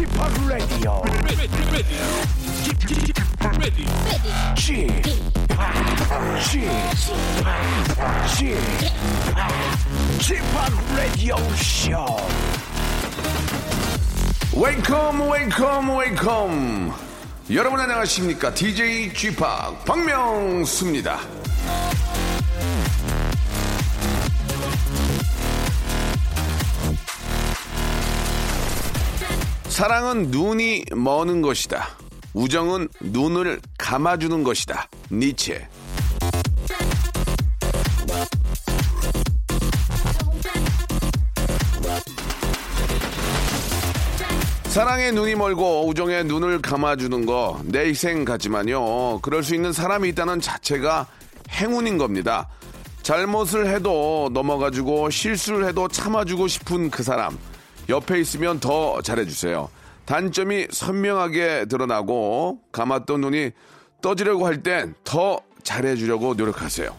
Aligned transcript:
Chip, 0.00 0.08
Chip, 8.30 8.60
Chip 10.18 10.42
Radio 10.96 11.36
Show. 11.54 12.16
Welcome, 14.54 15.28
welcome, 15.28 15.88
welcome. 15.90 16.92
여러분 17.50 17.80
안녕하십니까? 17.80 18.54
DJ 18.54 19.12
G 19.12 19.36
팍 19.36 19.84
박명수입니다. 19.84 21.39
사랑은 29.80 30.30
눈이 30.30 30.84
머는 30.94 31.40
것이다. 31.40 31.88
우정은 32.34 32.90
눈을 33.00 33.62
감아주는 33.78 34.44
것이다. 34.44 34.86
니체. 35.10 35.66
사랑의 44.64 45.12
눈이 45.12 45.34
멀고 45.36 45.88
우정의 45.88 46.24
눈을 46.24 46.60
감아주는 46.60 47.24
거 47.24 47.58
내 47.64 47.88
희생 47.88 48.26
같지만요. 48.26 49.20
그럴 49.20 49.42
수 49.42 49.54
있는 49.54 49.72
사람이 49.72 50.10
있다는 50.10 50.42
자체가 50.42 51.06
행운인 51.52 51.96
겁니다. 51.96 52.50
잘못을 53.02 53.66
해도 53.66 54.28
넘어가지고 54.34 55.08
실수를 55.08 55.66
해도 55.66 55.88
참아주고 55.88 56.48
싶은 56.48 56.90
그 56.90 57.02
사람. 57.02 57.38
옆에 57.90 58.18
있으면 58.20 58.60
더 58.60 59.02
잘해주세요. 59.02 59.68
단점이 60.06 60.68
선명하게 60.70 61.66
드러나고 61.66 62.60
감았던 62.72 63.20
눈이 63.20 63.50
떠지려고 64.00 64.46
할 64.46 64.62
땐 64.62 64.94
더 65.04 65.40
잘해주려고 65.62 66.34
노력하세요. 66.34 66.96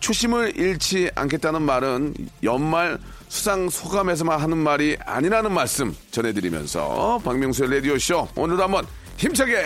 초심을 0.00 0.56
잃지 0.58 1.10
않겠다는 1.14 1.62
말은 1.62 2.14
연말 2.42 2.98
수상 3.28 3.68
소감에서만 3.68 4.38
하는 4.40 4.58
말이 4.58 4.96
아니라는 5.04 5.52
말씀 5.52 5.96
전해드리면서 6.10 7.20
박명수의 7.24 7.70
라디오쇼 7.76 8.28
오늘도 8.36 8.62
한번 8.62 8.86
힘차게 9.16 9.56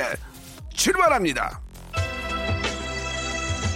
출발합니다. 0.73 1.61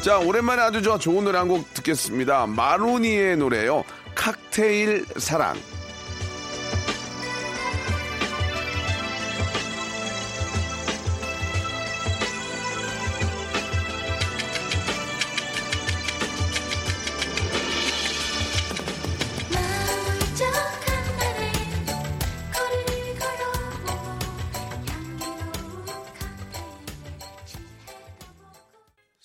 자 0.02 0.18
오랜만에 0.18 0.62
아주 0.62 0.82
저 0.82 0.98
좋은 0.98 1.24
노래 1.24 1.38
한 1.38 1.48
곡 1.48 1.74
듣겠습니다. 1.74 2.46
마로니의 2.46 3.36
노래요. 3.36 3.84
칵테일 4.14 5.04
사랑. 5.18 5.56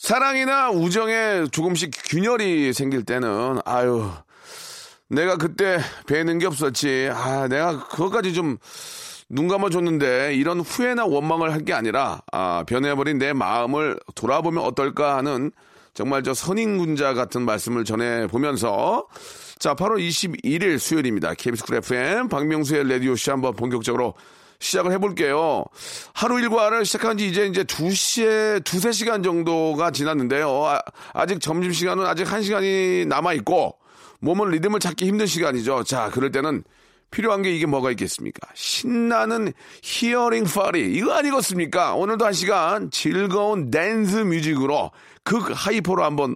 사랑이나 0.08 0.70
우정에 0.70 1.48
조금씩 1.52 1.92
균열이 2.06 2.72
생길 2.72 3.04
때는 3.04 3.60
아유 3.66 4.10
내가 5.10 5.36
그때 5.36 5.80
배는 6.08 6.40
게 6.40 6.46
없었지. 6.46 7.10
아 7.12 7.50
내가 7.50 7.88
그것까지 7.90 8.34
좀 8.34 8.58
눈 9.30 9.50
감아줬는데 9.50 10.36
이런 10.36 10.62
후회나 10.62 11.06
원망을 11.06 11.52
할 11.52 11.66
게 11.66 11.74
아니라 11.74 12.22
아 12.32 12.64
변해버린 12.66 13.18
내 13.18 13.34
마음을 13.34 14.00
돌아보면 14.16 14.64
어떨까 14.64 15.18
하는 15.18 15.52
정말 15.94 16.24
저 16.24 16.34
선인군자 16.34 17.14
같은 17.14 17.42
말씀을 17.42 17.84
전해 17.84 18.28
보면서 18.28 19.08
자 19.60 19.76
8월 19.76 20.00
21일 20.00 20.80
수요일입니다. 20.80 21.34
KBS 21.34 21.66
쿨 21.66 21.76
FM 21.76 22.30
박명수의 22.30 22.88
라디오쇼 22.88 23.34
한번 23.34 23.54
본격적으로 23.54 24.14
시작을 24.60 24.92
해볼게요. 24.94 25.66
하루 26.14 26.40
일과를 26.40 26.86
시작한 26.86 27.18
지 27.18 27.28
이제 27.28 27.46
이제 27.46 27.64
2시에, 27.64 28.64
두세 28.64 28.92
시간 28.92 29.24
정도가 29.24 29.92
지났는데요. 29.92 30.66
아, 30.66 30.82
아직 31.14 31.40
점심시간은 31.40 32.06
아직 32.06 32.32
한시간이 32.32 33.06
남아있고, 33.08 33.78
몸은 34.20 34.50
리듬을 34.50 34.80
찾기 34.80 35.06
힘든 35.06 35.26
시간이죠. 35.26 35.84
자, 35.84 36.10
그럴 36.12 36.32
때는 36.32 36.64
필요한 37.12 37.42
게 37.42 37.56
이게 37.56 37.66
뭐가 37.66 37.92
있겠습니까? 37.92 38.48
신나는 38.54 39.54
힐링 39.82 40.46
파티. 40.46 40.94
이거 40.94 41.14
아니겠습니까? 41.14 41.96
오늘도 41.96 42.26
한 42.26 42.34
시간 42.34 42.92
즐거운 42.92 43.72
댄스 43.72 44.18
뮤직으로 44.18 44.92
극 45.24 45.52
hyper로 45.54 46.04
한번 46.04 46.36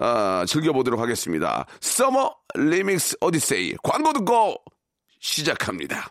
어, 0.00 0.44
즐겨보도록 0.46 1.00
하겠습니다. 1.00 1.66
Summer 1.80 2.34
Remix 2.54 3.16
Odyssey. 3.20 3.74
광고 3.82 4.12
듣고 4.12 4.56
시작합니다. 5.20 6.10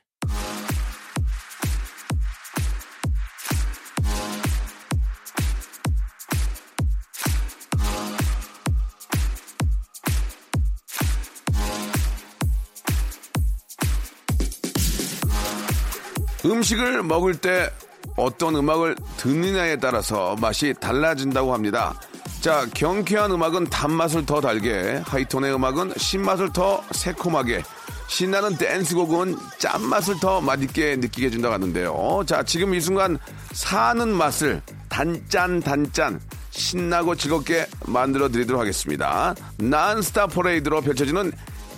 음식을 16.45 17.03
먹을 17.03 17.35
때 17.35 17.71
어떤 18.15 18.55
음악을 18.55 18.95
듣느냐에 19.17 19.77
따라서 19.77 20.35
맛이 20.39 20.73
달라진다고 20.79 21.53
합니다. 21.53 21.93
자, 22.41 22.65
경쾌한 22.73 23.31
음악은 23.31 23.65
단맛을 23.65 24.25
더 24.25 24.41
달게, 24.41 25.01
하이톤의 25.05 25.53
음악은 25.53 25.93
신맛을 25.97 26.51
더 26.53 26.83
새콤하게, 26.91 27.63
신나는 28.07 28.57
댄스곡은 28.57 29.37
짠맛을 29.59 30.19
더 30.19 30.41
맛있게 30.41 30.97
느끼게 30.97 31.27
해준다고 31.27 31.53
하는데요. 31.53 32.23
자, 32.25 32.43
지금 32.43 32.73
이 32.73 32.81
순간 32.81 33.17
사는 33.53 34.09
맛을 34.09 34.61
단짠 34.89 35.61
단짠 35.61 36.19
신나고 36.49 37.15
즐겁게 37.15 37.67
만들어 37.85 38.27
드리도록 38.27 38.59
하겠습니다. 38.59 39.33
논스톱 39.57 40.27
퍼레이드로 40.27 40.81
펼쳐지는 40.81 41.31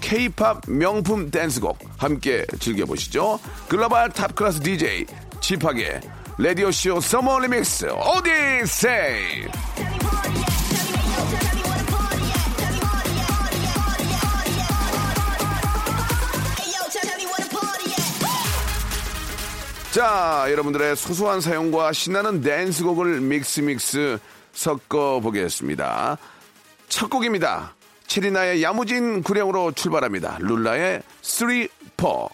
K-팝 0.04 0.62
명품 0.68 1.32
댄스곡 1.32 1.80
함께 1.98 2.46
즐겨보시죠. 2.60 3.40
글로벌 3.70 4.10
top 4.10 4.28
class 4.28 4.60
DJ 4.60 5.06
지팍의 5.40 6.02
라디오쇼 6.38 7.00
Summer 7.00 7.40
Remix 7.40 7.86
Odyssey 7.86 9.48
자, 19.92 20.48
여러분들의 20.50 20.96
소소한 20.98 21.40
사연과 21.40 21.94
신나는 21.94 22.42
댄스곡을 22.42 23.22
mix 23.22 23.62
mix 23.62 24.20
섞어 24.52 25.22
보겠습니다. 25.22 26.18
첫 26.90 27.10
곡입니다. 27.10 27.74
채리나의 28.14 28.62
야무진 28.62 29.24
구령으로 29.24 29.71
출발합니다. 29.71 30.38
룰라의 30.39 31.01
3, 31.24 31.68
4. 31.98 32.30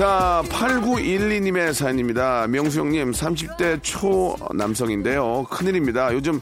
자, 0.00 0.42
8912님의 0.48 1.74
사연입니다. 1.74 2.46
명수 2.46 2.80
형님, 2.80 3.10
30대 3.10 3.82
초 3.82 4.34
남성인데요. 4.54 5.44
큰일입니다. 5.50 6.14
요즘 6.14 6.40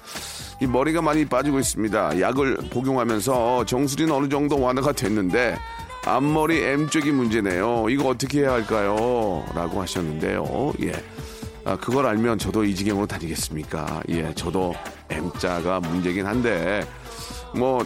이 0.63 0.67
머리가 0.69 1.03
많이 1.03 1.25
빠지고 1.25 1.59
있습니다. 1.59 2.21
약을 2.21 2.59
복용하면서 2.71 3.65
정수리는 3.65 4.15
어느 4.15 4.29
정도 4.29 4.61
완화가 4.61 4.93
됐는데 4.93 5.59
앞머리 6.07 6.63
M 6.63 6.89
쪽이 6.89 7.11
문제네요. 7.11 7.87
이거 7.91 8.11
어떻게 8.11 8.43
해야 8.43 8.53
할까요? 8.53 9.45
라고 9.53 9.83
하셨는데요. 9.83 10.75
예. 10.83 10.93
아, 11.65 11.75
그걸 11.75 12.07
알면 12.07 12.39
저도 12.39 12.63
이 12.63 12.77
지경으로 12.77 13.09
다니겠습니까? 13.09 14.05
예, 14.11 14.33
저도 14.37 14.73
M자가 15.09 15.81
문제긴 15.81 16.27
한데, 16.27 16.87
뭐, 17.57 17.85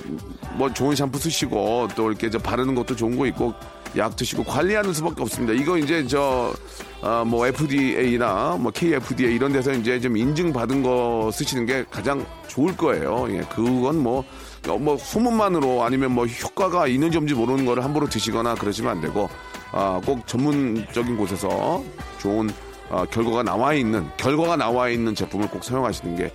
뭐 0.52 0.70
좋은 0.70 0.94
샴푸 0.94 1.18
쓰시고, 1.18 1.88
또 1.96 2.10
이렇게 2.10 2.28
저 2.28 2.38
바르는 2.38 2.74
것도 2.74 2.94
좋은 2.94 3.16
거 3.16 3.26
있고, 3.28 3.54
약 3.96 4.16
드시고 4.16 4.44
관리하는 4.44 4.92
수밖에 4.92 5.22
없습니다. 5.22 5.52
이거 5.52 5.76
이제 5.76 6.06
저, 6.06 6.54
아, 7.02 7.24
뭐 7.26 7.46
FDA나 7.46 8.56
뭐 8.58 8.72
KFDA 8.72 9.34
이런 9.34 9.52
데서 9.52 9.72
이제 9.72 10.00
좀 10.00 10.16
인증받은 10.16 10.82
거 10.82 11.30
쓰시는 11.32 11.66
게 11.66 11.84
가장 11.90 12.24
좋을 12.48 12.76
거예요. 12.76 13.26
예, 13.30 13.40
그건 13.50 14.02
뭐, 14.02 14.24
어, 14.68 14.78
뭐 14.78 14.96
소문만으로 14.96 15.82
아니면 15.82 16.12
뭐 16.12 16.26
효과가 16.26 16.86
있는지 16.86 17.18
없는지 17.18 17.34
모르는 17.38 17.66
거를 17.66 17.84
함부로 17.84 18.08
드시거나 18.08 18.54
그러시면 18.54 18.92
안 18.92 19.00
되고, 19.00 19.28
아, 19.72 20.00
꼭 20.04 20.26
전문적인 20.26 21.16
곳에서 21.16 21.82
좋은 22.18 22.50
어, 22.92 23.06
결과가 23.06 23.42
나와 23.42 23.72
있는 23.72 24.06
결과가 24.18 24.56
나와 24.56 24.90
있는 24.90 25.14
제품을 25.14 25.48
꼭 25.48 25.64
사용하시는 25.64 26.14
게 26.16 26.24
에, 26.24 26.32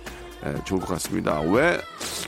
좋을 0.64 0.80
것 0.80 0.88
같습니다. 0.88 1.40
왜 1.40 1.80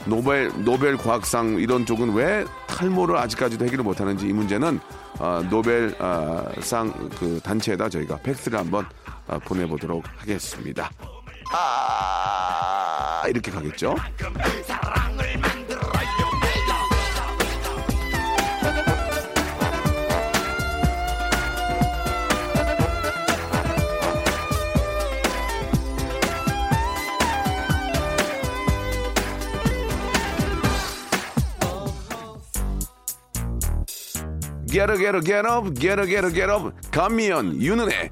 노벨 0.05 0.51
노벨 0.63 0.97
과학상 0.97 1.57
이런 1.59 1.85
쪽은 1.85 2.13
왜 2.13 2.45
탈모를 2.67 3.17
아직까지도 3.17 3.65
해결을 3.65 3.83
못하는지 3.83 4.27
이 4.27 4.33
문제는 4.33 4.79
어, 5.19 5.41
노벨 5.49 5.95
어, 5.99 6.45
상그 6.59 7.39
단체에다 7.43 7.89
저희가 7.89 8.17
팩스를 8.17 8.59
한번 8.59 8.85
어, 9.27 9.37
보내보도록 9.39 10.03
하겠습니다. 10.17 10.89
아 11.53 13.23
이렇게 13.27 13.51
가겠죠? 13.51 13.95
Get 34.71 34.89
up, 34.89 34.99
get 34.99 35.15
up, 35.15 35.25
get 35.25 35.45
up, 35.45 35.73
get 35.73 35.99
up, 35.99 36.07
get 36.07 36.23
up, 36.23 36.33
get 36.33 36.49
up. 36.49 36.71
감미연, 36.91 37.61
윤은혜. 37.61 38.09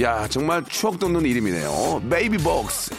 야, 0.00 0.28
정말 0.28 0.64
추억 0.64 1.00
돋는 1.00 1.26
이름이네요. 1.26 2.02
베이비복스. 2.08 2.94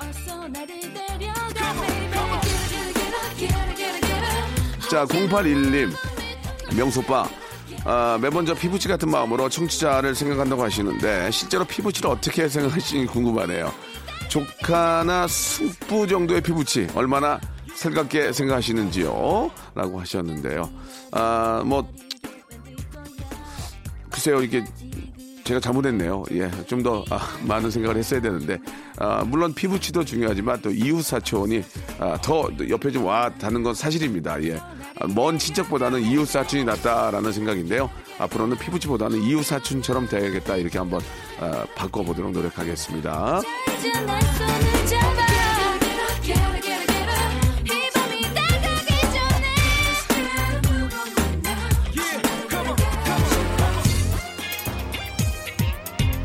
어서 0.00 0.48
나를 0.48 0.80
데려가 0.94 1.97
자, 4.90 5.04
0811님. 5.06 5.90
명소빠. 6.76 7.28
아, 7.84 8.18
매번 8.20 8.44
저 8.46 8.54
피부치 8.54 8.88
같은 8.88 9.10
마음으로 9.10 9.48
청취자를 9.48 10.14
생각한다고 10.14 10.62
하시는데 10.62 11.30
실제로 11.30 11.64
피부치를 11.64 12.10
어떻게 12.10 12.48
생각하시는지 12.48 13.10
궁금하네요. 13.12 13.72
조카나 14.28 15.26
숙부 15.26 16.06
정도의 16.06 16.40
피부치 16.42 16.86
얼마나 16.94 17.40
살갑게 17.74 18.32
생각하시는지요? 18.32 19.50
라고 19.74 20.00
하셨는데요. 20.00 20.70
아, 21.12 21.62
뭐 21.64 21.86
글쎄요, 24.10 24.42
이게 24.42 24.64
제가 25.44 25.60
잘못했네요. 25.60 26.24
예, 26.32 26.50
좀더 26.66 27.04
많은 27.44 27.70
생각을 27.70 27.96
했어야 27.96 28.20
되는데 28.20 28.58
아, 28.98 29.24
물론 29.24 29.54
피부치도 29.54 30.04
중요하지만 30.04 30.60
또 30.60 30.70
이웃 30.70 31.00
사촌이 31.02 31.62
아, 32.00 32.18
더 32.20 32.50
옆에 32.68 32.90
좀 32.90 33.06
와 33.06 33.30
닿는 33.32 33.62
건 33.62 33.72
사실입니다. 33.74 34.42
예, 34.42 34.56
아, 34.56 34.77
먼 35.14 35.38
친척보다는 35.38 36.02
이웃 36.02 36.26
사촌이 36.26 36.64
낫다라는 36.64 37.32
생각인데요. 37.32 37.90
앞으로는 38.18 38.58
피부치보다는 38.58 39.22
이웃 39.22 39.44
사촌처럼 39.44 40.08
돼야겠다 40.08 40.56
이렇게 40.56 40.78
한번 40.78 41.00
아, 41.40 41.64
바꿔보도록 41.76 42.32
노력하겠습니다. 42.32 43.42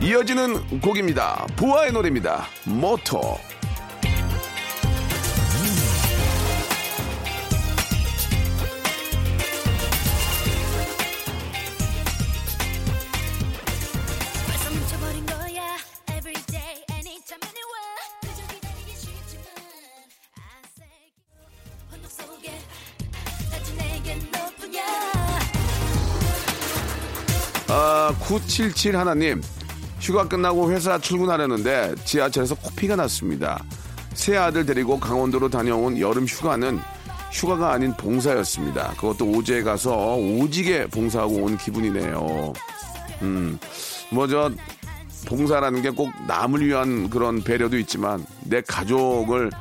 이어지는 0.02 0.82
곡입니다. 0.82 1.48
부하의 1.56 1.94
노래입니다. 1.94 2.46
모토. 2.66 3.38
977 28.34 28.96
하나님. 28.96 29.44
휴가 30.00 30.28
끝나고 30.28 30.72
회사 30.72 30.98
출근하려는데 30.98 31.94
지하철에서 32.04 32.56
코피가 32.56 32.96
났습니다. 32.96 33.64
새 34.16 34.36
아들 34.38 34.66
데리고 34.66 35.00
강원도로 35.00 35.50
다녀온 35.50 36.00
여름 36.00 36.26
휴가는 36.26 36.80
휴가가 37.32 37.74
아닌 37.74 37.96
봉사였습니다. 37.96 38.94
그것도 38.98 39.26
오지에 39.30 39.62
가서 39.62 40.16
오지게 40.16 40.88
봉사하고 40.88 41.44
온 41.44 41.58
기분이네요. 41.58 42.54
음, 43.22 43.60
뭐 44.12 44.28
저 44.28 44.52
봉사라는 45.28 45.84
게 45.84 45.92
꼭 45.92 46.10
남을 46.28 46.66
위한 46.66 47.10
그런 47.12 47.44
배려도 47.44 47.78
있지만 47.78 48.26
내 48.46 48.62
가족을 48.62 49.52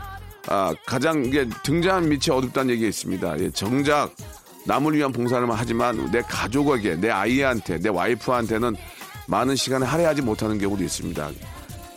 아, 0.49 0.75
가장 0.87 1.25
이게 1.27 1.47
등잔 1.63 2.09
밑이 2.09 2.31
어둡다는 2.31 2.71
얘기 2.75 2.89
있습니다. 2.89 3.39
예, 3.39 3.51
정작 3.51 4.13
남을 4.65 4.95
위한 4.95 5.13
봉사를 5.13 5.47
하지만 5.51 6.11
내 6.11 6.23
가족에게, 6.23 6.97
내 6.97 7.11
아이한테, 7.11 7.79
내 7.79 7.89
와이프한테는 7.89 8.77
많은 9.27 9.57
시간을 9.57 9.87
할애하지 9.87 10.23
못하는 10.23 10.59
경우도 10.59 10.83
있습니다. 10.85 11.31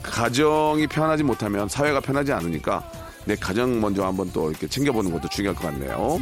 가정이 0.03 0.87
편하지 0.87 1.23
못하면 1.23 1.67
사회가 1.67 1.99
편하지 1.99 2.31
않으니까 2.31 2.89
내 3.25 3.35
가정 3.35 3.81
먼저 3.81 4.05
한번 4.05 4.31
또 4.31 4.51
이렇게 4.51 4.67
챙겨보는 4.67 5.11
것도 5.11 5.27
중요할 5.29 5.55
것 5.55 5.63
같네요. 5.63 6.19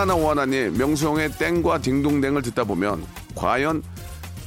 파라나 0.00 0.14
오하나님, 0.14 0.78
명수형의 0.78 1.32
땡과 1.32 1.82
딩동댕을 1.82 2.40
듣다 2.40 2.64
보면 2.64 3.04
과연 3.34 3.82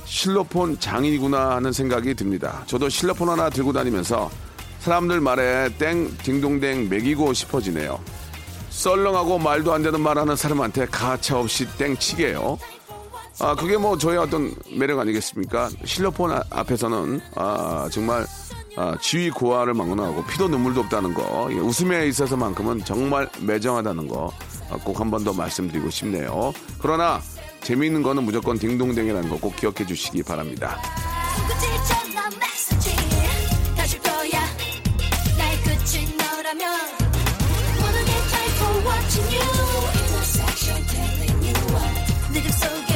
실로폰 0.06 0.80
장인이구나 0.80 1.52
하는 1.52 1.72
생각이 1.72 2.16
듭니다. 2.16 2.64
저도 2.66 2.90
실로폰 2.90 3.30
하나 3.30 3.52
들고 3.52 3.72
다니면서 3.72 4.32
사람들 4.80 5.22
말에 5.22 5.70
땡, 5.78 6.10
딩동댕 6.24 6.90
매기고 6.90 7.34
싶어지네요. 7.34 8.00
썰렁하고 8.72 9.38
말도 9.38 9.74
안 9.74 9.84
되는 9.84 10.02
말 10.02 10.18
하는 10.18 10.36
사람한테 10.36 10.88
가차 10.88 11.38
없이 11.38 11.68
땡 11.78 11.96
치게요. 11.98 12.58
아, 13.40 13.54
그게 13.54 13.78
뭐 13.78 13.96
저의 13.96 14.18
어떤 14.18 14.56
매력 14.76 15.00
아니겠습니까? 15.00 15.70
실로폰 15.86 16.32
아- 16.32 16.42
앞에서는, 16.50 17.22
아, 17.36 17.88
정말, 17.92 18.26
아, 18.76 18.96
지위 19.00 19.30
고하를 19.30 19.76
막론하고 19.76 20.26
피도 20.26 20.48
눈물도 20.48 20.82
없다는 20.82 21.14
거, 21.14 21.48
예, 21.52 21.56
웃음에 21.58 22.08
있어서만큼은 22.08 22.86
정말 22.86 23.30
매정하다는 23.40 24.08
거, 24.08 24.34
아, 24.34 24.53
꼭 24.84 25.00
한 25.00 25.10
번 25.12 25.24
더 25.24 25.34
말씀드리고 25.34 25.90
싶네요. 25.90 26.54
그러나, 26.80 27.22
재미있는 27.62 28.04
거는 28.04 28.24
무조건 28.24 28.58
딩동댕이라는 28.60 29.30
거 29.30 29.38
꼭 29.38 29.56
기억해 29.56 29.86
주시기 29.86 30.24
바랍니다. 30.24 30.78
속의 42.54 42.93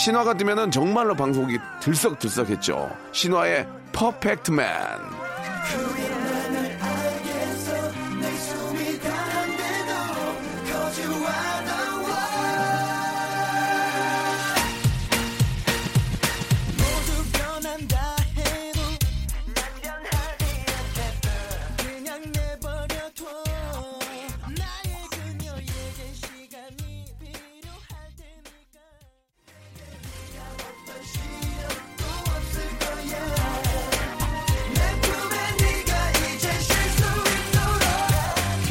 신화가 0.00 0.32
뜨면은 0.32 0.70
정말로 0.70 1.14
방송이 1.14 1.58
들썩들썩했죠. 1.82 2.90
신화의 3.12 3.68
퍼펙트 3.92 4.50
맨. 4.50 4.66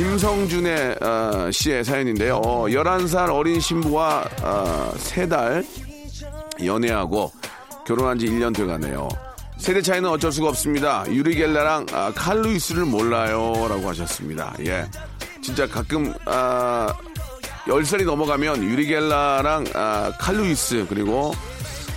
김성준의 0.10 0.96
어, 1.04 1.52
씨의 1.52 1.84
사연인데요. 1.84 2.42
11살 2.42 3.32
어린 3.32 3.60
신부와 3.60 4.28
어, 4.42 4.92
3달 4.98 5.64
연애하고 6.66 7.32
결혼한 7.86 8.18
지 8.18 8.26
1년 8.26 8.56
돼가네요. 8.56 9.08
세대 9.60 9.84
차이는 9.84 10.10
어쩔 10.10 10.32
수가 10.32 10.50
없습니다. 10.50 11.06
유리겔라랑 11.08 11.86
아, 11.94 12.12
칼루이스를 12.16 12.86
몰라요. 12.86 13.54
라고 13.70 13.88
하셨습니다. 13.90 14.56
예. 14.66 14.84
진짜 15.44 15.68
가끔, 15.68 16.12
아, 16.26 16.92
10살이 17.68 18.04
넘어가면 18.04 18.64
유리겔라랑 18.64 19.66
아, 19.76 20.12
칼루이스 20.20 20.88
그리고 20.90 21.34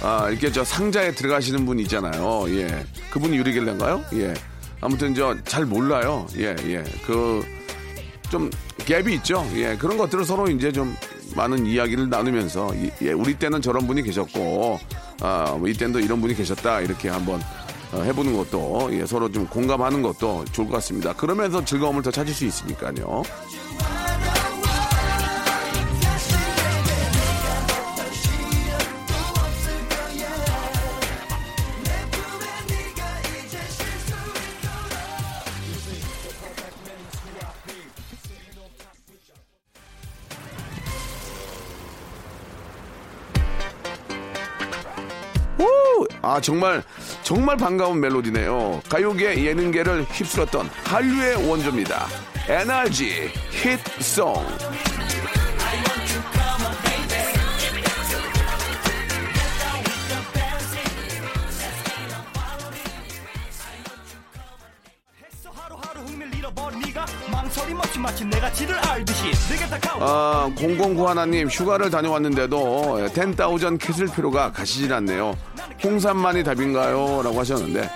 아, 0.02 0.28
이렇게 0.28 0.52
저 0.52 0.62
상자에 0.62 1.12
들어가시는 1.12 1.64
분 1.64 1.78
있잖아요. 1.80 2.44
예. 2.58 2.84
그분이 3.10 3.38
유리겔라인가요? 3.38 4.04
예. 4.16 4.34
아무튼 4.82 5.14
저 5.14 5.34
잘 5.44 5.64
몰라요. 5.64 6.26
예, 6.36 6.54
예. 6.66 6.84
그, 7.06 7.42
좀 8.32 8.48
갭이 8.78 9.10
있죠. 9.18 9.46
예, 9.56 9.76
그런 9.76 9.98
것들을 9.98 10.24
서로 10.24 10.48
이제 10.48 10.72
좀 10.72 10.96
많은 11.36 11.66
이야기를 11.66 12.08
나누면서 12.08 12.74
이- 12.74 12.90
예, 13.02 13.12
우리 13.12 13.34
때는 13.38 13.60
저런 13.60 13.86
분이 13.86 14.02
계셨고 14.02 14.80
아, 15.20 15.54
뭐 15.58 15.68
이때는 15.68 15.92
또 15.92 16.00
이런 16.00 16.18
분이 16.22 16.34
계셨다 16.34 16.80
이렇게 16.80 17.10
한번 17.10 17.42
어, 17.92 18.00
해보는 18.00 18.34
것도 18.34 18.88
예, 18.92 19.04
서로 19.04 19.30
좀 19.30 19.46
공감하는 19.46 20.00
것도 20.00 20.46
좋을 20.50 20.66
것 20.68 20.76
같습니다. 20.76 21.12
그러면서 21.12 21.62
즐거움을 21.62 22.00
더 22.02 22.10
찾을 22.10 22.32
수 22.32 22.46
있으니까요. 22.46 23.22
아 46.32 46.40
정말 46.40 46.82
정말 47.22 47.58
반가운 47.58 48.00
멜로디네요. 48.00 48.80
가요계 48.88 49.44
예능계를 49.44 50.04
휩쓸었던 50.04 50.70
한류의 50.82 51.46
원조입니다. 51.46 52.06
NRG 52.48 53.30
히트송. 53.50 54.42
아, 70.00 70.50
009 70.56 71.08
하나님 71.08 71.48
휴가를 71.48 71.90
다녀왔는데도 71.90 73.08
10,000 73.14 73.76
캐슬 73.78 74.06
필요가 74.06 74.50
가시질 74.50 74.92
않네요. 74.94 75.36
홍삼만이 75.82 76.44
답인가요? 76.44 77.22
라고 77.22 77.40
하셨는데 77.40 77.90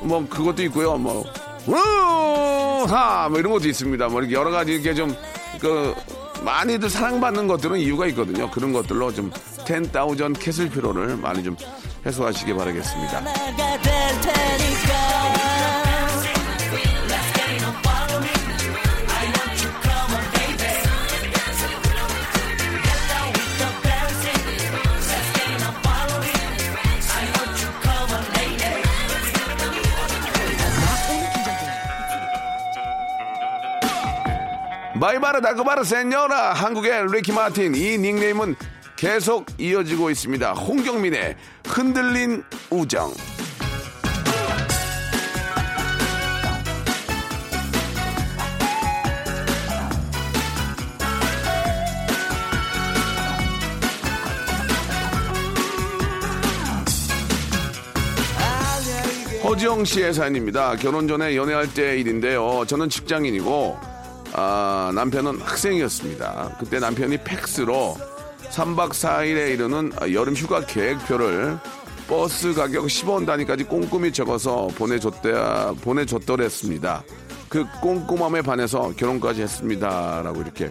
뭐 0.00 0.26
그것도 0.28 0.62
있고요. 0.64 0.96
뭐 0.96 1.24
우하 1.66 3.28
뭐 3.28 3.38
이런 3.38 3.52
것도 3.52 3.68
있습니다. 3.68 4.08
뭐 4.08 4.20
이렇게 4.20 4.34
여러 4.34 4.50
가지 4.50 4.72
이렇게 4.72 4.94
좀 4.94 5.14
그 5.64 5.94
많이들 6.42 6.90
사랑받는 6.90 7.46
것들은 7.46 7.78
이유가 7.78 8.06
있거든요. 8.08 8.50
그런 8.50 8.72
것들로 8.72 9.12
좀 9.14 9.32
10,000 9.66 10.34
캐슬 10.34 10.68
필요를 10.68 11.16
많이 11.16 11.42
좀 11.42 11.56
해소하시기 12.04 12.52
바라겠습니다. 12.52 13.22
마이바르 35.04 35.42
다그바르 35.42 35.84
센요라 35.84 36.54
한국의 36.54 37.12
리키 37.12 37.30
마틴 37.32 37.74
이 37.74 37.98
닉네임은 37.98 38.56
계속 38.96 39.44
이어지고 39.58 40.08
있습니다. 40.08 40.52
홍경민의 40.52 41.36
흔들린 41.66 42.42
우정. 42.70 43.12
허지영 59.42 59.84
씨의 59.84 60.14
사연입니다. 60.14 60.76
결혼 60.76 61.06
전에 61.06 61.36
연애할 61.36 61.74
때 61.74 61.98
일인데요. 61.98 62.64
저는 62.66 62.88
직장인이고 62.88 63.93
아, 64.34 64.90
남편은 64.94 65.40
학생이었습니다. 65.40 66.56
그때 66.58 66.78
남편이 66.80 67.18
팩스로 67.18 67.96
3박 68.50 68.90
4일에 68.90 69.52
이르는 69.54 69.92
여름 70.12 70.34
휴가 70.34 70.60
계획표를 70.66 71.56
버스 72.08 72.52
가격 72.52 72.84
10원 72.86 73.26
단위까지 73.26 73.64
꼼꼼히 73.64 74.12
적어서 74.12 74.66
보내줬다, 74.76 75.72
보내줬더랬습니다. 75.80 77.02
그 77.48 77.64
꼼꼼함에 77.80 78.42
반해서 78.42 78.92
결혼까지 78.96 79.42
했습니다. 79.42 80.22
라고 80.22 80.40
이렇게 80.42 80.70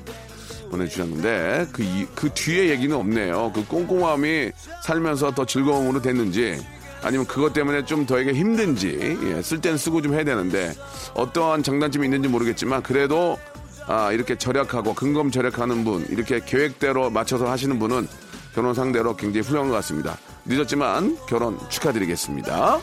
보내주셨는데 0.70 1.68
그, 1.72 1.82
이- 1.84 2.08
그 2.14 2.30
뒤에 2.34 2.70
얘기는 2.70 2.94
없네요. 2.96 3.52
그 3.56 3.66
꼼꼼함이 3.66 4.52
살면서 4.84 5.32
더 5.32 5.46
즐거움으로 5.46 6.02
됐는지 6.02 6.60
아니면 7.04 7.28
그것 7.28 7.54
때문에 7.54 7.86
좀 7.86 8.06
더에게 8.06 8.34
힘든지 8.34 9.18
예, 9.24 9.42
쓸땐 9.42 9.78
쓰고 9.78 10.02
좀 10.02 10.14
해야 10.14 10.24
되는데 10.24 10.74
어떠한 11.14 11.64
장단점이 11.64 12.06
있는지 12.06 12.30
모르겠지만 12.30 12.82
그래도 12.82 13.38
아, 13.86 14.12
이렇게 14.12 14.38
절약하고 14.38 14.94
근검 14.94 15.30
절약하는 15.30 15.84
분, 15.84 16.06
이렇게 16.10 16.40
계획대로 16.44 17.10
맞춰서 17.10 17.50
하시는 17.50 17.78
분은 17.80 18.08
결혼 18.54 18.74
상대로 18.74 19.16
굉장히 19.16 19.46
훌륭한 19.46 19.70
것 19.70 19.76
같습니다. 19.78 20.18
늦었지만 20.46 21.18
결혼 21.28 21.58
축하드리겠습니다. 21.70 22.80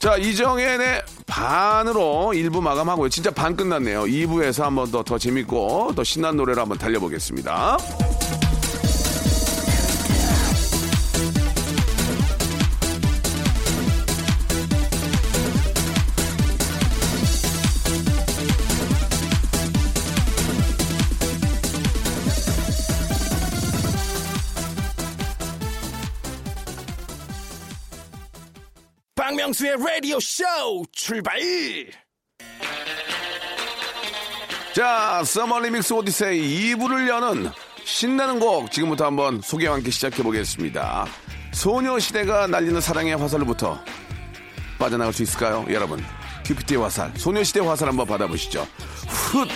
자, 0.00 0.16
이정현의 0.16 1.02
반으로 1.26 2.30
1부 2.32 2.62
마감하고요. 2.62 3.10
진짜 3.10 3.30
반 3.30 3.54
끝났네요. 3.54 4.04
2부에서 4.04 4.62
한번 4.62 4.90
더 4.90 5.02
더 5.02 5.18
재밌고 5.18 5.92
더 5.94 6.02
신난 6.02 6.36
노래를 6.38 6.62
한번 6.62 6.78
달려보겠습니다. 6.78 7.76
박명수의 29.50 29.76
라디오 29.84 30.20
쇼 30.20 30.44
출발! 30.92 31.40
자, 34.74 35.22
summer 35.24 35.60
remix 35.60 35.92
odyssey 35.92 36.74
2부를 36.74 37.08
여는 37.08 37.50
신나는 37.84 38.38
곡 38.38 38.70
지금부터 38.70 39.06
한번 39.06 39.40
소개와 39.40 39.74
함께 39.74 39.90
시작해 39.90 40.22
보겠습니다. 40.22 41.06
소녀시대가 41.52 42.46
날리는 42.46 42.80
사랑의 42.80 43.16
화살로부터 43.16 43.82
빠져나갈 44.78 45.12
수 45.12 45.22
있을까요? 45.22 45.66
여러분, 45.70 46.02
큐피드의 46.44 46.80
화살, 46.80 47.12
소녀시대 47.16 47.60
화살 47.60 47.88
한번 47.88 48.06
받아보시죠. 48.06 48.66
훗! 49.08 49.48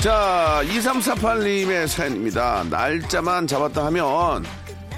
자, 0.00 0.62
2348님의 0.64 1.88
사연입니다. 1.88 2.64
날짜만 2.70 3.48
잡았다 3.48 3.86
하면 3.86 4.44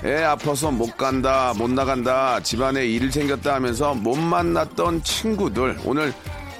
애 0.04 0.22
아파서 0.22 0.70
못 0.70 0.94
간다, 0.98 1.54
못 1.56 1.70
나간다, 1.70 2.38
집안에 2.40 2.84
일 2.84 3.10
생겼다 3.10 3.54
하면서 3.54 3.94
못 3.94 4.18
만났던 4.18 5.02
친구들 5.02 5.78
오늘 5.86 6.12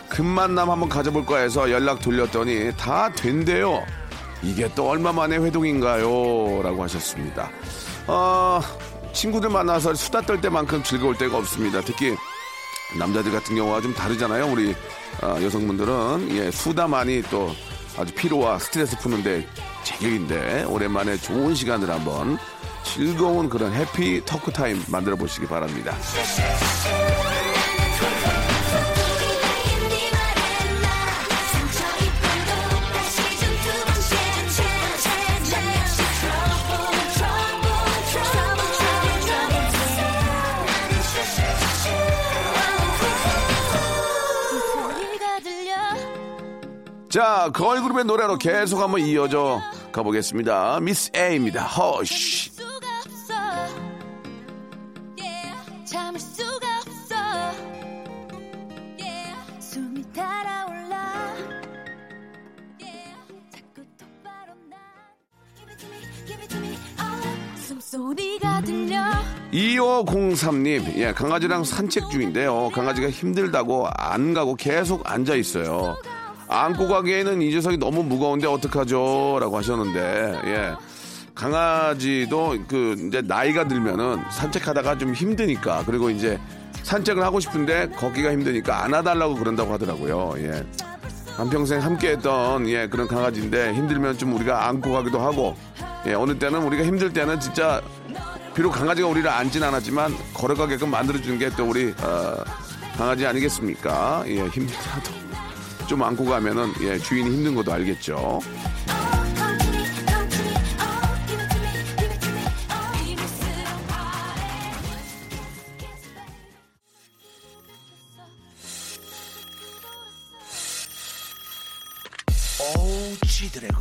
금만남 0.09 0.71
한번 0.71 0.88
가져볼까 0.88 1.36
해서 1.36 1.71
연락 1.71 2.00
돌렸더니 2.00 2.73
다 2.78 3.12
된대요. 3.12 3.84
이게 4.43 4.71
또 4.75 4.88
얼마 4.88 5.12
만에 5.12 5.36
회동인가요? 5.36 6.62
라고 6.62 6.82
하셨습니다. 6.84 7.50
어, 8.06 8.62
친구들 9.12 9.50
만나서 9.50 9.93
수다 9.95 10.23
떨 10.23 10.41
때만큼 10.41 10.82
즐거울 10.82 11.17
때가 11.19 11.36
없습니다. 11.36 11.82
특히 11.82 12.17
남자들 12.99 13.32
같은 13.32 13.54
경우가 13.54 13.82
좀 13.82 13.93
다르잖아요. 13.93 14.47
우리 14.50 14.75
어, 15.23 15.36
여성분들은 15.43 16.28
예, 16.30 16.50
수다 16.50 16.88
많이 16.88 17.23
또 17.25 17.54
아주 17.99 18.15
피로와 18.15 18.59
스트레스 18.59 18.97
푸는데 18.99 19.47
제격인데 19.85 20.65
오랜만에 20.65 21.17
좋은 21.17 21.55
시간을 21.55 21.91
한번 21.91 22.39
즐거운 22.85 23.49
그런 23.49 23.73
해피 23.73 24.25
터크 24.25 24.50
타임 24.53 24.83
만들어 24.89 25.17
보시기 25.17 25.47
바랍니다. 25.47 25.95
자, 47.10 47.50
걸그룹의 47.52 48.04
노래로 48.04 48.38
계속 48.38 48.80
한번 48.80 49.00
이어져 49.00 49.60
가보겠습니다. 49.90 50.78
미스 50.80 51.10
A입니다. 51.14 51.64
허쉬. 51.64 52.50
들려 68.64 69.00
2503님, 69.52 70.96
예, 70.96 71.12
강아지랑 71.12 71.64
산책 71.64 72.10
중인데요. 72.10 72.70
강아지가 72.70 73.10
힘들다고 73.10 73.88
안 73.96 74.34
가고 74.34 74.54
계속 74.54 75.10
앉아 75.10 75.34
있어요. 75.34 75.96
안고 76.50 76.89
가기에는 76.89 77.41
이 77.43 77.54
녀석이 77.54 77.78
너무 77.78 78.02
무거운데 78.02 78.47
어떡하죠? 78.49 79.39
라고 79.41 79.56
하셨는데, 79.56 80.41
예. 80.47 80.75
강아지도 81.34 82.56
그, 82.67 82.97
이제 83.06 83.23
나이가 83.23 83.67
들면은 83.69 84.19
산책하다가 84.32 84.99
좀 84.99 85.15
힘드니까, 85.15 85.84
그리고 85.86 86.10
이제 86.10 86.39
산책을 86.82 87.23
하고 87.23 87.39
싶은데 87.41 87.89
걷기가 87.91 88.32
힘드니까 88.32 88.82
안아달라고 88.84 89.36
그런다고 89.36 89.73
하더라고요. 89.73 90.34
예. 90.39 90.65
한평생 91.36 91.80
함께 91.80 92.10
했던, 92.10 92.69
예, 92.69 92.89
그런 92.89 93.06
강아지인데 93.06 93.73
힘들면 93.75 94.19
좀 94.19 94.34
우리가 94.34 94.67
안고 94.69 94.91
가기도 94.93 95.21
하고, 95.21 95.56
예, 96.06 96.15
어느 96.15 96.36
때는 96.36 96.63
우리가 96.65 96.84
힘들 96.84 97.13
때는 97.13 97.39
진짜 97.39 97.80
비록 98.54 98.73
강아지가 98.73 99.06
우리를 99.06 99.30
앉진 99.30 99.63
않았지만 99.63 100.13
걸어가게끔 100.34 100.91
만들어주는 100.91 101.39
게 101.39 101.49
또 101.50 101.65
우리 101.67 101.95
어, 102.02 102.34
강아지 102.99 103.25
아니겠습니까? 103.25 104.25
예, 104.26 104.47
힘들어도 104.49 105.29
좀 105.91 106.05
안고 106.05 106.25
가면은 106.25 106.73
예, 106.83 106.97
주인이 107.00 107.29
힘든 107.29 107.53
것도 107.57 107.73
알겠죠. 107.73 108.39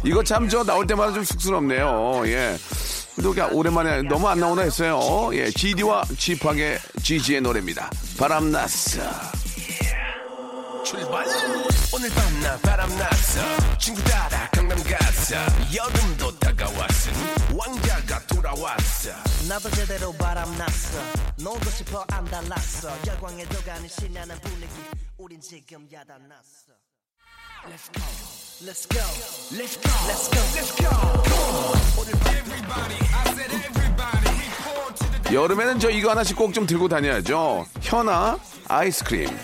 이거 0.04 0.24
참 0.24 0.50
저 0.50 0.64
나올 0.64 0.88
때마다 0.88 1.14
좀 1.14 1.24
쑥스럽네요. 1.24 2.24
예. 2.26 2.58
또 3.22 3.32
그냥 3.32 3.54
오랜만에 3.54 4.02
너무 4.02 4.28
안 4.28 4.40
나오나 4.40 4.64
했어요. 4.64 5.30
예, 5.34 5.52
GD와 5.52 6.06
G팍의 6.18 6.80
GG의 7.04 7.42
노래입니다. 7.42 7.92
바람났어. 8.18 9.00
출발 10.84 11.24
오늘 12.00 12.10
밤 12.12 12.40
나 12.42 12.58
바람났어. 12.60 13.78
친구 13.78 14.02
따라 14.06 14.50
강남 14.54 14.82
갔어. 14.84 15.36
여름도 15.76 16.40
다가왔으니 16.40 17.18
왕자가 17.54 18.26
돌아왔어. 18.28 19.12
나도 19.50 19.70
제대로 19.72 20.14
바람났어. 20.14 20.98
놀고 21.40 21.70
싶어 21.72 22.06
안 22.10 22.24
달랐어. 22.24 22.90
열광에 23.06 23.44
도 23.50 23.62
가는 23.66 23.86
신나는 23.90 24.40
분위기. 24.40 24.72
우린 25.18 25.42
지금 25.42 25.90
야단났어. 25.92 26.72
Let's 27.68 27.92
go. 27.92 28.02
Let's 28.64 28.88
go. 28.88 29.04
Let's 29.52 29.76
go. 29.76 29.92
Let's 30.08 30.30
go. 30.32 30.40
Let's 30.56 30.72
go. 30.80 30.88
오늘 32.00 32.14
밤 32.14 32.34
everybody 32.34 32.96
I 33.14 33.28
said 33.34 33.52
everybody 33.54 34.40
여름에는 35.36 35.80
저 35.80 35.90
이거 35.90 36.12
하나씩 36.12 36.38
꼭 36.38 36.54
좀 36.54 36.66
들고 36.66 36.88
다녀야죠. 36.88 37.66
현아 37.82 38.40
아이스크림. 38.70 39.38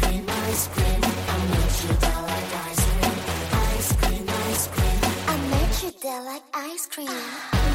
Cream, 0.00 0.26
I 0.26 0.85
like 6.36 6.44
ice 6.52 6.86
cream. 6.92 7.08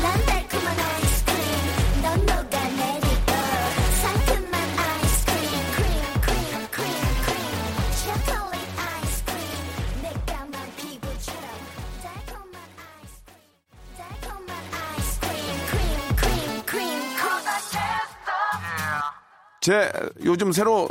난 0.04 0.26
달콤한 0.26 0.80
ice 0.80 1.24
cream. 1.26 2.02
넌 2.04 2.20
녹아내리고 2.30 3.32
상큼한 4.02 4.56
ice 5.02 5.20
cream. 5.26 5.62
Cream, 5.74 6.06
cream, 6.22 6.62
cream, 6.70 7.10
cream. 7.26 7.58
Chocolate 8.02 8.72
ice 9.02 9.20
cream. 9.26 9.66
내 10.04 10.14
까만 10.30 10.54
피부처럼 10.78 11.46
달콤한 12.06 12.56
ice 13.02 13.18
cream. 13.26 13.50
달콤한 13.98 14.52
ice 14.94 15.14
cream. 15.26 15.58
Cream, 15.72 16.06
cream, 16.22 16.62
cream. 16.70 17.02
제 19.62 19.92
요즘 20.24 20.52
새로 20.52 20.90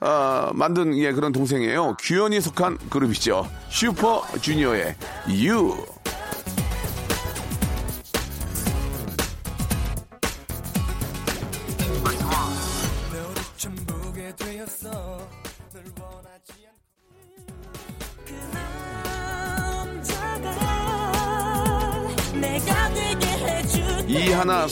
어, 0.00 0.50
만든 0.54 0.96
예, 0.98 1.12
그런 1.12 1.32
동생이에요. 1.32 1.96
규현이 2.00 2.40
속한 2.40 2.78
그룹이죠. 2.90 3.48
슈퍼주니어의 3.70 4.96
You. 5.28 5.91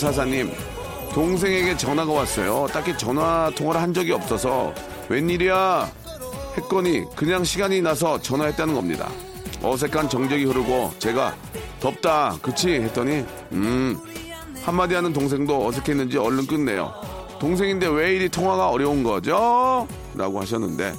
사사님 0.01 0.51
동생에게 1.13 1.77
전화가 1.77 2.11
왔어요. 2.11 2.67
딱히 2.73 2.97
전화 2.97 3.51
통화를 3.55 3.83
한 3.83 3.93
적이 3.93 4.13
없어서 4.13 4.73
웬일이야 5.11 5.91
했거니 6.57 7.05
그냥 7.15 7.45
시간이 7.45 7.83
나서 7.83 8.19
전화했다는 8.19 8.73
겁니다. 8.73 9.11
어색한 9.63 10.09
정적이 10.09 10.45
흐르고 10.45 10.95
제가 10.99 11.37
덥다 11.81 12.39
그치 12.41 12.71
했더니 12.71 13.27
음 13.53 13.99
한마디 14.63 14.95
하는 14.95 15.13
동생도 15.13 15.67
어색했는지 15.67 16.17
얼른 16.17 16.47
끝내요. 16.47 16.95
동생인데 17.39 17.89
왜 17.89 18.15
이리 18.17 18.31
통화가 18.31 18.71
어려운 18.71 19.03
거죠? 19.03 19.87
라고 20.15 20.41
하셨는데 20.41 20.95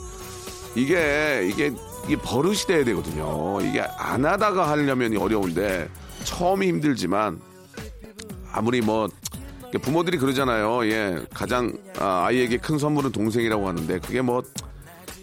이게 0.76 1.50
이게 1.52 1.72
이게 2.06 2.16
버릇이 2.18 2.68
돼야 2.68 2.84
되거든요. 2.84 3.60
이게 3.62 3.82
안 3.98 4.26
하다가 4.26 4.70
하려면 4.70 5.18
어려운데 5.18 5.90
처음이 6.24 6.68
힘들지만 6.68 7.42
아무리 8.52 8.82
뭐 8.82 9.08
부모들이 9.82 10.18
그러잖아요. 10.18 10.86
예, 10.86 11.18
가장 11.34 11.72
아, 11.98 12.26
아이에게 12.26 12.58
큰 12.58 12.78
선물은 12.78 13.12
동생이라고 13.12 13.68
하는데 13.68 14.00
그게 14.00 14.22
뭐 14.22 14.44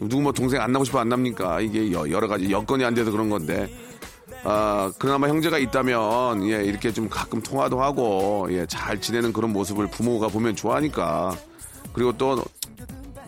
누구 0.01 0.23
뭐 0.23 0.33
동생 0.33 0.61
안 0.61 0.73
나고 0.73 0.85
싶어 0.85 1.01
안 1.01 1.09
납니까? 1.09 1.61
이게 1.61 1.93
여- 1.93 2.09
여러 2.11 2.29
가지 2.29 2.51
여건이 2.51 2.85
안 2.85 2.95
돼서 2.95 3.11
그런 3.11 3.29
건데 3.29 3.69
아 4.45 4.91
그나마 4.99 5.29
형제가 5.29 5.59
있다면 5.59 6.49
예 6.49 6.65
이렇게 6.65 6.93
좀 6.93 7.09
가끔 7.09 7.43
통화도 7.43 7.83
하고 7.83 8.47
예 8.51 8.65
잘 8.67 9.01
지내는 9.01 9.33
그런 9.33 9.53
모습을 9.53 9.89
부모가 9.89 10.29
보면 10.29 10.55
좋아하니까 10.57 11.37
그리고 11.93 12.17
또 12.17 12.43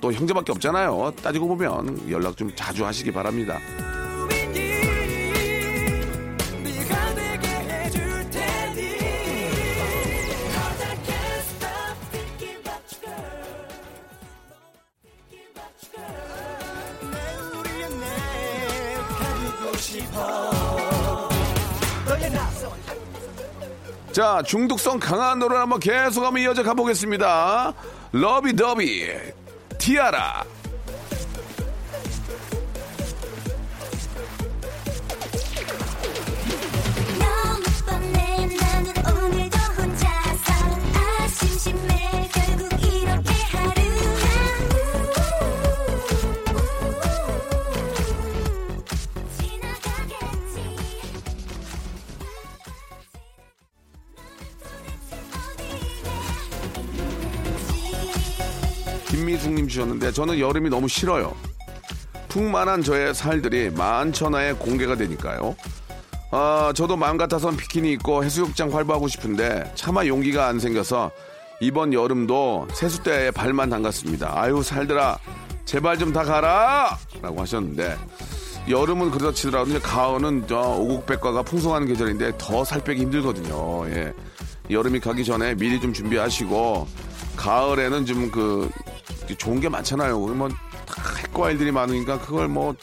또 0.03 0.11
형제밖에 0.11 0.51
없잖아요. 0.53 1.13
따지고 1.23 1.47
보면 1.49 2.11
연락 2.11 2.35
좀 2.35 2.51
자주 2.57 2.87
하시기 2.87 3.13
바랍니다. 3.13 3.59
자, 24.13 24.43
중독성 24.45 24.99
강한 24.99 25.39
노래 25.39 25.57
한번 25.57 25.81
계속하면 25.81 26.43
이어져 26.43 26.63
가보겠습니다. 26.63 27.73
러비더비, 28.13 29.07
티아라. 29.79 30.45
김미숙님 60.01 60.11
주셨는데 60.11 60.13
저는 60.13 60.41
여름이 60.41 60.71
너무 60.71 60.89
싫어요. 60.89 61.35
풍만한 62.29 62.83
저의 62.83 63.15
살들이 63.15 63.71
만천하에 63.71 64.55
공개가 64.55 64.97
되니까요. 64.97 65.55
아, 66.33 66.73
저도 66.75 66.97
마음 66.97 67.17
같아선 67.17 67.57
비키니 67.57 67.93
입고 67.93 68.25
해수욕장 68.25 68.73
활보하고 68.73 69.09
싶은데 69.09 69.71
차마 69.75 70.07
용기가 70.07 70.47
안 70.47 70.59
생겨서 70.59 71.11
이번 71.61 71.93
여름도 71.93 72.69
세숫대에 72.73 73.31
발만 73.33 73.69
담갔습니다. 73.69 74.33
아유 74.35 74.63
살들아 74.63 75.19
제발 75.67 75.99
좀 75.99 76.13
다 76.13 76.25
가라! 76.25 76.99
라고 77.21 77.41
하셨는데 77.43 77.97
여름은 78.69 79.11
그렇다 79.11 79.35
치더라도 79.35 79.79
가을은 79.81 80.45
저 80.49 80.59
오곡백과가 80.61 81.43
풍성한 81.43 81.87
계절인데 81.87 82.33
더 82.39 82.65
살 82.65 82.83
빼기 82.83 83.03
힘들거든요. 83.03 83.89
예. 83.91 84.13
여름이 84.71 85.01
가기 85.01 85.25
전에 85.25 85.55
미리 85.55 85.81
좀 85.81 85.93
준비하시고 85.93 86.87
가을에는 87.37 88.07
좀 88.07 88.31
그 88.31 88.71
좋은 89.37 89.61
게 89.61 89.69
많잖아요. 89.69 90.19
뭐다 90.19 90.55
핵과일들이 91.19 91.73
많으니까 91.73 92.19
그걸 92.21 92.49
뭐 92.49 92.75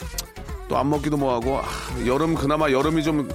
또 0.70 0.76
안 0.78 0.90
먹기도 0.90 1.16
뭐하고 1.16 1.60
아, 1.60 1.64
여름 2.06 2.36
그나마 2.36 2.70
여름이 2.70 3.02
좀좀 3.02 3.30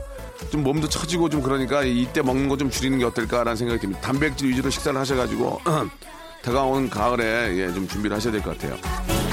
몸도 0.63 0.87
처지고 0.91 1.31
좀 1.31 1.41
그러니까 1.41 1.83
이때 1.83 2.21
먹는 2.21 2.47
거 2.51 2.59
좀 2.59 2.69
줄이는 2.69 2.99
게 2.99 3.07
어떨까라는 3.07 3.57
생각이 3.57 3.81
듭니다. 3.81 4.03
단백질 4.03 4.51
위주로 4.51 4.69
식사를 4.69 5.01
하셔가지고 5.01 5.61
다가오는 6.45 6.91
가을에 6.91 7.57
예, 7.57 7.73
좀 7.73 7.89
준비를 7.89 8.15
하셔야 8.17 8.33
될 8.33 8.43
것 8.43 8.59
같아요. 8.59 9.32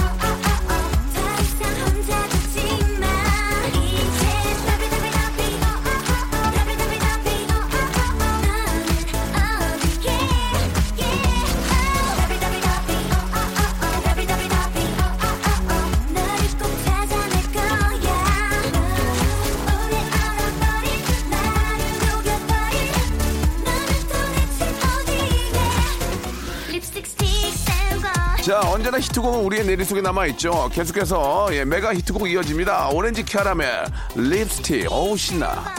자 28.49 28.61
언제나 28.61 28.99
히트곡은 28.99 29.41
우리의 29.45 29.63
내리 29.63 29.85
속에 29.85 30.01
남아있죠. 30.01 30.71
계속해서 30.73 31.49
예, 31.51 31.63
메가 31.63 31.93
히트곡 31.93 32.31
이어집니다. 32.31 32.89
오렌지 32.89 33.23
캐러멜 33.23 33.85
립스틱 34.15 34.91
어우 34.91 35.15
신나. 35.15 35.78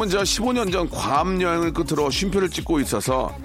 여름은 0.00 0.08
저 0.08 0.22
15년 0.22 0.72
전 0.72 0.88
괌 0.88 1.42
여행을 1.42 1.72
끝으로 1.74 2.10
쉼표를 2.10 2.48
찍고 2.48 2.80
있어서 2.80 3.36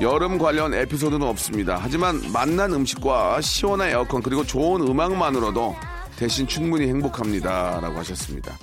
여름 0.00 0.38
관련 0.38 0.74
에피소드는 0.74 1.24
없습니다. 1.24 1.78
하지만 1.80 2.20
맛난 2.32 2.72
음식과 2.72 3.40
시원한 3.40 3.90
에어컨 3.90 4.20
그리고 4.20 4.44
좋은 4.44 4.80
음악만으로도 4.82 5.76
대신 6.16 6.48
충분히 6.48 6.88
행복합니다라고 6.88 7.98
하셨습니다. 7.98 8.58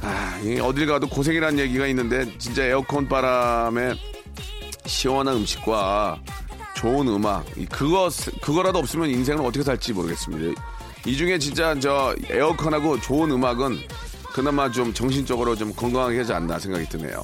아, 0.00 0.40
이 0.42 0.58
어딜 0.60 0.86
가도 0.86 1.08
고생이라는 1.08 1.58
얘기가 1.58 1.86
있는데 1.88 2.26
진짜 2.38 2.64
에어컨 2.64 3.06
바람에 3.06 3.94
시원한 4.86 5.36
음식과 5.36 6.20
좋은 6.76 7.08
음악 7.08 7.44
이 7.58 7.66
그거 7.66 8.08
그거라도 8.40 8.78
없으면 8.78 9.10
인생을 9.10 9.44
어떻게 9.44 9.62
살지 9.62 9.92
모르겠습니다. 9.92 10.60
이 11.04 11.16
중에 11.16 11.38
진짜 11.38 11.78
저 11.78 12.14
에어컨하고 12.30 13.00
좋은 13.00 13.30
음악은 13.30 13.78
그나마 14.36 14.70
좀 14.70 14.92
정신적으로 14.92 15.56
좀 15.56 15.72
건강하게 15.72 16.18
하지 16.18 16.34
않나 16.34 16.58
생각이 16.58 16.86
드네요. 16.90 17.22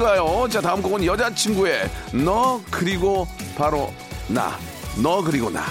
어떤가요? 0.00 0.48
자, 0.48 0.62
다음 0.62 0.80
곡은 0.80 1.04
여자친구의 1.04 1.90
너 2.24 2.60
그리고 2.70 3.26
바로 3.56 3.92
나. 4.28 4.58
너 5.02 5.22
그리고 5.22 5.50
나. 5.50 5.64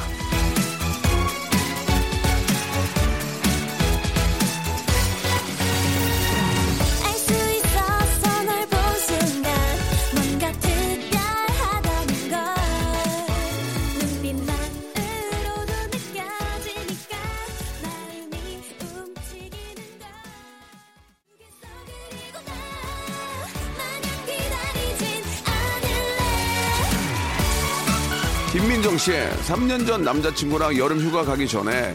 씨, 28.99 29.12
3년 29.12 29.88
전 29.88 30.03
남자친구랑 30.03 30.77
여름 30.77 30.99
휴가 30.99 31.23
가기 31.23 31.47
전에 31.47 31.93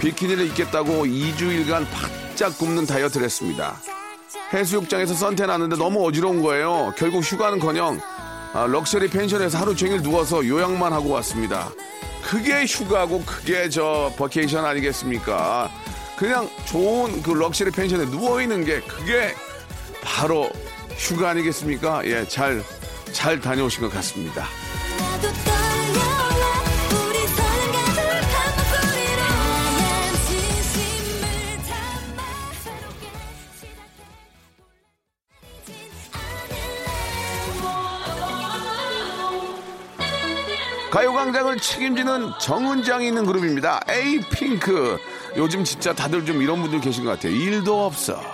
비키니를 0.00 0.46
입겠다고 0.48 1.04
2주일간 1.04 1.86
바짝 1.90 2.58
굶는 2.58 2.86
다이어트를 2.86 3.24
했습니다. 3.24 3.76
해수욕장에서 4.52 5.14
선탠 5.14 5.48
하는데 5.48 5.76
너무 5.76 6.04
어지러운 6.06 6.42
거예요. 6.42 6.92
결국 6.96 7.22
휴가는커녕 7.22 8.00
아, 8.52 8.66
럭셔리 8.66 9.10
펜션에서 9.10 9.58
하루 9.58 9.76
종일 9.76 10.02
누워서 10.02 10.46
요양만 10.46 10.92
하고 10.92 11.10
왔습니다. 11.10 11.70
그게 12.22 12.64
휴가고 12.64 13.22
그게 13.24 13.68
저 13.68 14.12
vacation 14.16 14.64
아니겠습니까? 14.64 15.70
그냥 16.16 16.48
좋은 16.66 17.22
그 17.22 17.30
럭셔리 17.30 17.70
펜션에 17.70 18.06
누워 18.06 18.42
있는 18.42 18.64
게 18.64 18.80
그게 18.80 19.34
바로 20.02 20.50
휴가 20.96 21.30
아니겠습니까? 21.30 22.04
예, 22.06 22.26
잘 22.26 22.62
잘 23.14 23.40
다녀오신 23.40 23.80
것 23.82 23.92
같습니다. 23.92 24.44
가요광장을 40.94 41.58
책임지는 41.58 42.34
정은장이 42.40 43.08
있는 43.08 43.26
그룹입니다. 43.26 43.80
에이핑크. 43.88 44.96
요즘 45.36 45.64
진짜 45.64 45.92
다들 45.92 46.24
좀 46.24 46.40
이런 46.40 46.62
분들 46.62 46.80
계신 46.80 47.02
것 47.02 47.10
같아요. 47.10 47.32
일도 47.32 47.84
없어. 47.84 48.33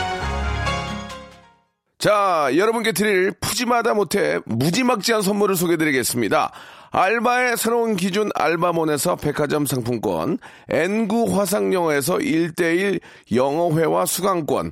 자, 2.01 2.49
여러분께 2.55 2.93
드릴 2.93 3.29
푸짐하다 3.29 3.93
못해 3.93 4.39
무지막지한 4.45 5.21
선물을 5.21 5.55
소개드리겠습니다. 5.55 6.51
알바의 6.89 7.57
새로운 7.57 7.95
기준 7.95 8.31
알바몬에서 8.33 9.17
백화점 9.17 9.67
상품권, 9.67 10.39
N구 10.67 11.37
화상영어에서 11.37 12.17
1대1 12.17 12.99
영어회화 13.35 14.07
수강권, 14.07 14.71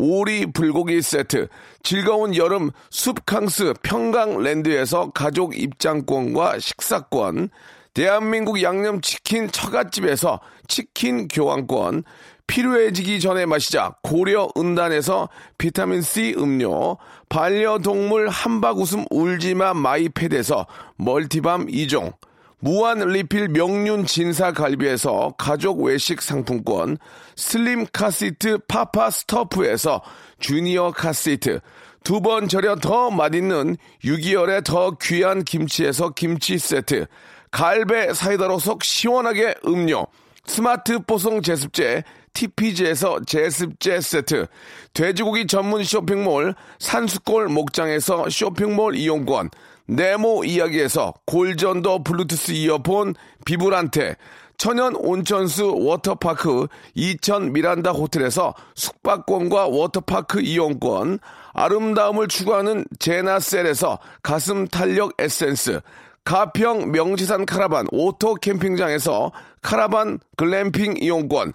오리 0.00 0.46
불고기 0.46 1.02
세트, 1.02 1.48
즐거운 1.82 2.34
여름 2.34 2.70
숲캉스 2.88 3.74
평강랜드에서 3.82 5.10
가족 5.10 5.54
입장권과 5.58 6.58
식사권, 6.58 7.50
대한민국 7.92 8.62
양념치킨 8.62 9.50
처갓집에서 9.50 10.40
치킨 10.68 11.28
교환권, 11.28 12.04
필요해지기 12.46 13.20
전에 13.20 13.44
마시자 13.44 13.94
고려 14.02 14.48
은단에서 14.56 15.28
비타민C 15.58 16.34
음료, 16.38 16.96
반려동물 17.28 18.28
한바구음 18.28 19.04
울지마 19.10 19.74
마이펫에서 19.74 20.66
multi 20.96 21.35
balm 21.35 21.66
2종, 21.66 22.14
무한 22.60 22.98
리필 22.98 23.48
명륜 23.48 24.04
진사 24.04 24.52
갈비에서 24.52 25.34
가족 25.38 25.82
외식 25.82 26.20
상품권, 26.20 26.98
슬림 27.34 27.86
카시트 27.90 28.58
파파 28.68 29.10
스토프에서 29.10 30.02
주니어 30.38 30.92
카시트, 30.92 31.60
두 32.04 32.20
번 32.20 32.48
절여 32.48 32.76
더 32.76 33.10
맛있는 33.10 33.76
6개월의 34.04 34.64
더 34.64 34.96
귀한 35.00 35.42
김치에서 35.42 36.10
김치 36.10 36.58
세트, 36.58 37.06
갈배 37.50 38.12
사이다로 38.12 38.58
속 38.58 38.84
시원하게 38.84 39.54
음료, 39.66 40.06
스마트 40.44 40.98
뽀송 41.00 41.42
제습제 41.42 42.04
TPG에서 42.32 43.20
제습제 43.26 44.00
세트, 44.00 44.46
돼지고기 44.92 45.46
전문 45.46 45.84
쇼핑몰 45.84 46.54
산수골 46.78 47.48
목장에서 47.48 48.28
쇼핑몰 48.30 48.96
이용권, 48.96 49.50
네모 49.86 50.44
이야기에서 50.44 51.14
골전도 51.26 52.04
블루투스 52.04 52.52
이어폰 52.52 53.14
비브란테, 53.44 54.16
천연 54.56 54.94
온천수 54.94 55.74
워터파크 55.74 56.66
이천 56.94 57.52
미란다 57.52 57.92
호텔에서 57.92 58.54
숙박권과 58.74 59.68
워터파크 59.68 60.42
이용권, 60.42 61.18
아름다움을 61.54 62.28
추구하는 62.28 62.84
제나셀에서 62.98 63.98
가슴 64.22 64.68
탄력 64.68 65.14
에센스, 65.18 65.80
가평 66.24 66.92
명지산 66.92 67.46
카라반 67.46 67.86
오토 67.90 68.34
캠핑장에서 68.34 69.32
카라반 69.62 70.20
글램핑 70.36 70.96
이용권, 70.98 71.54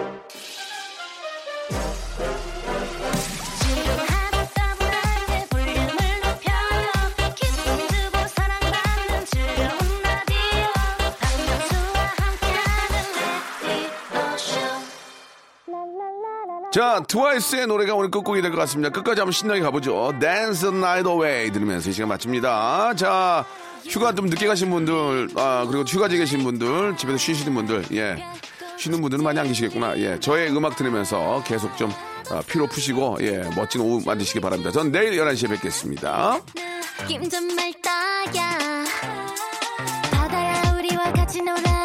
자, 16.71 17.03
트와이스의 17.05 17.67
노래가 17.67 17.95
오늘 17.95 18.09
끝곡이 18.09 18.41
될 18.41 18.51
것 18.51 18.57
같습니다. 18.59 18.89
끝까지 18.89 19.19
한번 19.19 19.33
신나게 19.33 19.59
가보죠. 19.61 20.13
Dance 20.19 20.61
the 20.61 20.75
Night 20.77 21.09
Away 21.09 21.51
들으면서 21.51 21.89
이 21.89 21.93
시간 21.93 22.07
마칩니다. 22.09 22.93
자, 22.95 23.45
휴가 23.89 24.13
좀 24.13 24.27
늦게 24.27 24.47
가신 24.47 24.69
분들, 24.69 25.29
아, 25.35 25.65
그리고 25.67 25.83
휴가지 25.83 26.17
계신 26.17 26.43
분들, 26.43 26.95
집에서 26.95 27.17
쉬시는 27.17 27.53
분들, 27.55 27.85
예. 27.93 28.23
쉬는 28.77 29.01
분들은 29.01 29.23
많이 29.23 29.37
안 29.39 29.47
계시겠구나. 29.47 29.97
예. 29.97 30.19
저의 30.19 30.49
음악 30.55 30.75
들으면서 30.77 31.43
계속 31.45 31.75
좀 31.77 31.91
아, 32.29 32.41
피로 32.47 32.67
푸시고, 32.67 33.17
예. 33.21 33.43
멋진 33.55 33.81
오후 33.81 34.01
만드시기 34.05 34.39
바랍니다. 34.39 34.71
전 34.71 34.91
내일 34.93 35.11
11시에 35.19 35.49
뵙겠습니다. 35.49 36.39
느낌 36.99 37.29
좀 37.29 37.47
맑다야 37.53 38.85
바다야 40.11 40.75
우리와 40.77 41.11
같이 41.13 41.41
놀아 41.41 41.59
아, 41.65 41.80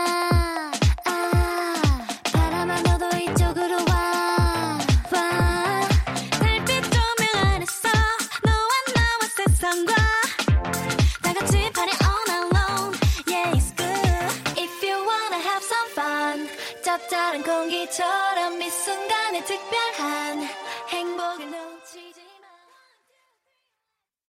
특별한 19.46 19.85